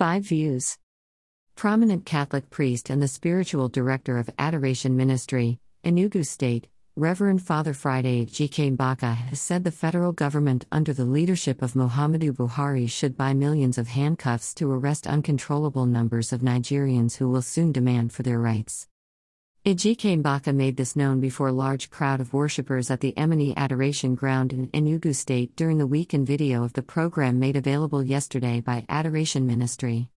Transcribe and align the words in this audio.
5 0.00 0.22
views. 0.22 0.78
Prominent 1.56 2.06
Catholic 2.06 2.48
priest 2.48 2.88
and 2.88 3.02
the 3.02 3.06
spiritual 3.06 3.68
director 3.68 4.16
of 4.16 4.30
Adoration 4.38 4.96
Ministry, 4.96 5.58
Enugu 5.84 6.24
State, 6.24 6.68
Reverend 6.96 7.42
Father 7.42 7.74
Friday 7.74 8.24
Ejike 8.24 8.74
Mbaka 8.74 9.14
has 9.14 9.42
said 9.42 9.62
the 9.62 9.70
federal 9.70 10.12
government, 10.12 10.64
under 10.72 10.94
the 10.94 11.04
leadership 11.04 11.60
of 11.60 11.74
Muhammadu 11.74 12.32
Buhari, 12.32 12.88
should 12.88 13.14
buy 13.14 13.34
millions 13.34 13.76
of 13.76 13.88
handcuffs 13.88 14.54
to 14.54 14.72
arrest 14.72 15.06
uncontrollable 15.06 15.84
numbers 15.84 16.32
of 16.32 16.40
Nigerians 16.40 17.18
who 17.18 17.28
will 17.28 17.42
soon 17.42 17.70
demand 17.70 18.10
for 18.14 18.22
their 18.22 18.40
rights. 18.40 18.88
Ejike 19.66 20.16
Mbaka 20.22 20.54
made 20.54 20.78
this 20.78 20.96
known 20.96 21.20
before 21.20 21.48
a 21.48 21.52
large 21.52 21.90
crowd 21.90 22.18
of 22.18 22.32
worshippers 22.32 22.90
at 22.90 23.00
the 23.00 23.12
Emene 23.18 23.54
Adoration 23.58 24.14
Ground 24.14 24.54
in 24.54 24.68
Enugu 24.68 25.14
State 25.14 25.54
during 25.54 25.76
the 25.76 25.86
weekend 25.86 26.26
video 26.26 26.64
of 26.64 26.72
the 26.72 26.82
program 26.82 27.38
made 27.38 27.56
available 27.56 28.02
yesterday 28.02 28.62
by 28.62 28.86
Adoration 28.88 29.46
Ministry. 29.46 30.08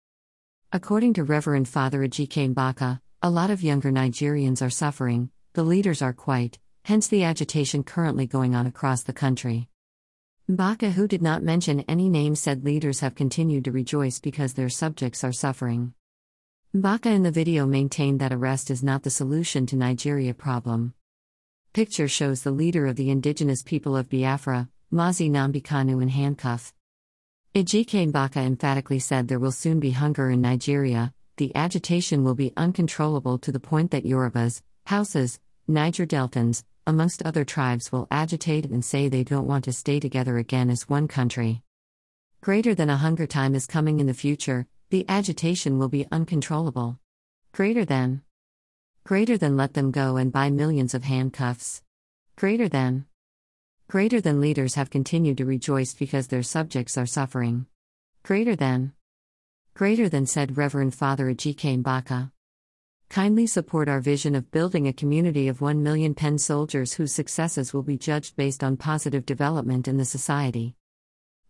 According 0.71 1.15
to 1.15 1.25
Reverend 1.25 1.67
Father 1.67 2.07
Ejike 2.07 2.53
Mbaka, 2.53 3.01
a 3.21 3.29
lot 3.29 3.49
of 3.49 3.61
younger 3.61 3.91
Nigerians 3.91 4.65
are 4.65 4.69
suffering, 4.69 5.29
the 5.55 5.63
leaders 5.63 6.01
are 6.01 6.13
quite, 6.13 6.57
hence 6.85 7.09
the 7.09 7.25
agitation 7.25 7.83
currently 7.83 8.25
going 8.25 8.55
on 8.55 8.65
across 8.65 9.03
the 9.03 9.11
country. 9.11 9.67
Mbaka, 10.49 10.93
who 10.93 11.05
did 11.05 11.21
not 11.21 11.43
mention 11.43 11.81
any 11.81 12.07
names, 12.07 12.39
said 12.39 12.63
leaders 12.63 13.01
have 13.01 13.13
continued 13.13 13.65
to 13.65 13.73
rejoice 13.73 14.21
because 14.21 14.53
their 14.53 14.69
subjects 14.69 15.21
are 15.21 15.33
suffering. 15.33 15.93
Mbaka 16.75 17.05
in 17.05 17.21
the 17.21 17.29
video 17.29 17.67
maintained 17.67 18.19
that 18.19 18.33
arrest 18.33 18.71
is 18.71 18.81
not 18.81 19.03
the 19.03 19.11
solution 19.11 19.67
to 19.67 19.75
Nigeria 19.75 20.33
problem. 20.33 20.95
Picture 21.71 22.07
shows 22.07 22.41
the 22.41 22.49
leader 22.49 22.87
of 22.87 22.95
the 22.95 23.11
indigenous 23.11 23.61
people 23.61 23.95
of 23.95 24.09
Biafra, 24.09 24.67
Mazi 24.91 25.29
Nnamdi 25.29 25.61
Kanu 25.61 26.01
in 26.01 26.09
handcuff. 26.09 26.73
Ejike 27.53 28.11
Mbaka 28.11 28.37
emphatically 28.37 28.97
said 28.97 29.27
there 29.27 29.37
will 29.37 29.51
soon 29.51 29.79
be 29.79 29.91
hunger 29.91 30.31
in 30.31 30.41
Nigeria, 30.41 31.13
the 31.37 31.55
agitation 31.55 32.23
will 32.23 32.33
be 32.33 32.51
uncontrollable 32.57 33.37
to 33.37 33.51
the 33.51 33.59
point 33.59 33.91
that 33.91 34.03
Yorubas, 34.03 34.63
Hausas, 34.87 35.37
Niger 35.67 36.07
Deltans, 36.07 36.63
amongst 36.87 37.21
other 37.21 37.45
tribes 37.45 37.91
will 37.91 38.07
agitate 38.09 38.65
and 38.65 38.83
say 38.83 39.07
they 39.07 39.23
don't 39.23 39.45
want 39.45 39.65
to 39.65 39.73
stay 39.73 39.99
together 39.99 40.39
again 40.39 40.71
as 40.71 40.89
one 40.89 41.07
country. 41.07 41.61
Greater 42.41 42.73
than 42.73 42.89
a 42.89 42.97
hunger 42.97 43.27
time 43.27 43.53
is 43.53 43.67
coming 43.67 43.99
in 43.99 44.07
the 44.07 44.13
future, 44.15 44.65
the 44.93 45.05
agitation 45.09 45.79
will 45.79 45.89
be 45.89 46.05
uncontrollable. 46.11 46.99
Greater 47.51 47.83
than. 47.83 48.21
Greater 49.03 49.39
than 49.39 49.57
let 49.57 49.73
them 49.73 49.89
go 49.89 50.17
and 50.17 50.31
buy 50.31 50.51
millions 50.51 50.93
of 50.93 51.03
handcuffs. 51.03 51.81
Greater 52.35 52.69
than. 52.69 53.07
Greater 53.89 54.21
than 54.21 54.39
leaders 54.39 54.75
have 54.75 54.91
continued 54.91 55.39
to 55.39 55.45
rejoice 55.45 55.95
because 55.95 56.27
their 56.27 56.43
subjects 56.43 56.95
are 56.95 57.07
suffering. 57.07 57.65
Greater 58.21 58.55
than. 58.55 58.93
Greater 59.73 60.07
than 60.07 60.27
said 60.27 60.57
Reverend 60.57 60.93
Father 60.93 61.25
Ejike 61.25 61.81
Mbaka. 61.81 62.31
Kindly 63.09 63.47
support 63.47 63.89
our 63.89 63.99
vision 63.99 64.35
of 64.35 64.51
building 64.51 64.87
a 64.87 64.93
community 64.93 65.47
of 65.47 65.59
1 65.59 65.81
million 65.81 66.13
pen 66.13 66.37
soldiers 66.37 66.93
whose 66.93 67.11
successes 67.11 67.73
will 67.73 67.81
be 67.81 67.97
judged 67.97 68.35
based 68.35 68.63
on 68.63 68.77
positive 68.77 69.25
development 69.25 69.87
in 69.87 69.97
the 69.97 70.05
society. 70.05 70.75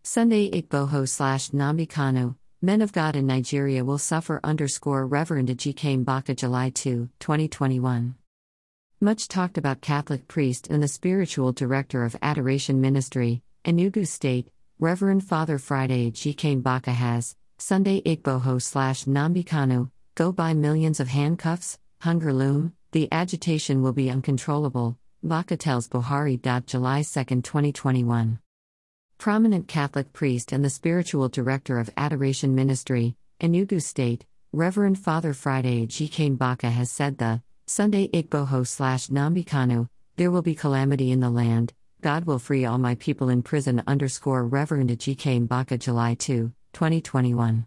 Sunday 0.01 0.49
Igboho 0.49 1.05
slash 1.05 1.49
Nnamdi 1.49 1.89
Kanu, 1.89 2.35
Men 2.65 2.81
of 2.81 2.93
God 2.93 3.17
in 3.17 3.27
Nigeria 3.27 3.83
will 3.83 3.97
suffer 3.97 4.39
underscore 4.41 5.05
Reverend 5.05 5.49
Ejike 5.49 6.01
Mbaka 6.01 6.33
July 6.33 6.69
2, 6.69 7.09
2021. 7.19 8.15
Much 9.01 9.27
talked 9.27 9.57
about 9.57 9.81
Catholic 9.81 10.29
priest 10.29 10.69
and 10.69 10.81
the 10.81 10.87
spiritual 10.87 11.51
director 11.51 12.05
of 12.05 12.15
Adoration 12.21 12.79
Ministry, 12.79 13.41
Enugu 13.65 14.07
State, 14.07 14.47
Reverend 14.79 15.25
Father 15.25 15.57
Friday 15.57 16.09
Ejike 16.09 16.61
Mbaka 16.63 16.93
has, 16.93 17.35
Sunday 17.57 17.99
Igboho 18.03 18.61
slash 18.61 19.03
Nnamdi 19.03 19.43
Kanu, 19.45 19.91
go 20.15 20.31
buy 20.31 20.53
millions 20.53 21.01
of 21.01 21.09
handcuffs, 21.09 21.77
hunger 21.99 22.31
loom, 22.31 22.71
the 22.93 23.09
agitation 23.11 23.81
will 23.81 23.91
be 23.91 24.09
uncontrollable, 24.09 24.97
Mbaka 25.21 25.59
tells 25.59 25.89
Buhari. 25.89 26.37
July 26.65 27.01
2, 27.01 27.41
2021. 27.41 28.39
Prominent 29.23 29.69
Catholic 29.69 30.11
priest 30.11 30.51
and 30.51 30.65
the 30.65 30.69
spiritual 30.69 31.29
director 31.29 31.79
of 31.79 31.89
Adoration 31.95 32.53
Ministry, 32.53 33.15
Enugu 33.39 33.81
State, 33.81 34.25
Reverend 34.51 34.99
Father 34.99 35.31
Friday 35.31 35.87
Ejike 35.87 36.35
Mbaka 36.37 36.69
has 36.69 36.91
said 36.91 37.17
the 37.17 37.41
Sunday 37.65 38.09
Igboho 38.09 38.67
slash 38.67 39.07
Nnamdi 39.07 39.45
Kanu, 39.45 39.87
there 40.17 40.29
will 40.29 40.41
be 40.41 40.53
calamity 40.53 41.09
in 41.09 41.21
the 41.21 41.29
land, 41.29 41.71
God 42.01 42.25
will 42.25 42.37
free 42.37 42.65
all 42.65 42.77
my 42.77 42.95
people 42.95 43.29
in 43.29 43.43
prison 43.43 43.81
underscore 43.87 44.45
Reverend 44.45 44.89
Ejike 44.89 45.47
Mbaka 45.47 45.79
July 45.79 46.15
2, 46.15 46.51
2021. 46.73 47.65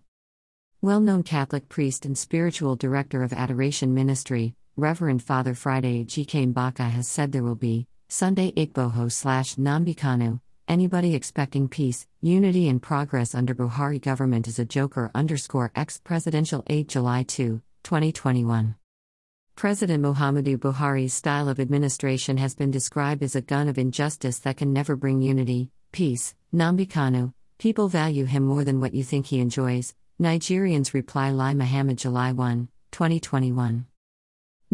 Well 0.83 1.01
known 1.01 1.23
Catholic 1.23 1.71
priest 1.71 2.05
and 2.05 2.19
spiritual 2.19 2.77
director 2.77 3.23
of 3.23 3.33
Adoration 3.33 3.95
Ministry, 3.95 4.55
Reverend 4.77 5.23
Father 5.23 5.55
Friday 5.55 6.05
Ejike 6.05 6.53
Mbaka 6.53 6.91
has 6.91 7.09
said 7.09 7.33
there 7.33 7.43
will 7.43 7.55
be 7.55 7.87
Sunday 8.11 8.53
Igboho 8.53 9.11
slash 9.11 9.55
Nnamdi 9.55 9.97
Kanu. 9.97 10.41
Anybody 10.69 11.15
expecting 11.15 11.69
peace, 11.69 12.09
unity, 12.21 12.69
and 12.69 12.83
progress 12.83 13.37
under 13.37 13.55
Buhari 13.55 14.03
government 14.03 14.49
is 14.49 14.59
a 14.59 14.65
joker 14.65 15.13
underscore 15.15 15.71
ex 15.77 15.99
presidential 15.99 16.65
aide 16.67 16.89
July 16.89 17.23
2, 17.23 17.63
2021. 17.85 18.75
President 19.55 20.03
Muhammadu 20.03 20.57
Buhari's 20.59 21.15
style 21.15 21.49
of 21.49 21.61
administration 21.61 22.37
has 22.39 22.57
been 22.57 22.73
described 22.73 23.23
as 23.23 23.37
a 23.37 23.41
gun 23.41 23.69
of 23.69 23.79
injustice 23.79 24.41
that 24.41 24.57
can 24.57 24.73
never 24.73 24.97
bring 24.97 25.23
unity, 25.23 25.71
peace. 25.93 26.35
Nnamdi 26.53 26.89
Kanu, 26.89 27.33
people 27.59 27.87
value 27.87 28.25
him 28.25 28.43
more 28.43 28.65
than 28.65 28.81
what 28.81 28.93
you 28.93 29.05
think 29.05 29.27
he 29.27 29.39
enjoys. 29.39 29.95
Nigerians 30.21 30.93
reply 30.93 31.31
Lai 31.31 31.55
Mohammed 31.55 31.99
July 31.99 32.33
1, 32.33 32.67
2021. 32.91 33.87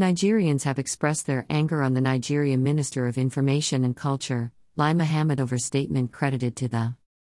Nigerians 0.01 0.63
have 0.63 0.79
expressed 0.79 1.27
their 1.27 1.45
anger 1.51 1.83
on 1.83 1.93
the 1.93 2.01
Nigerian 2.01 2.63
Minister 2.63 3.07
of 3.07 3.19
Information 3.19 3.85
and 3.85 3.95
Culture, 3.95 4.53
Lai 4.75 4.95
Mohammed 4.95 5.39
over 5.39 5.59
statement 5.59 6.13
credited 6.13 6.57
to 6.57 6.67
the 6.67 6.95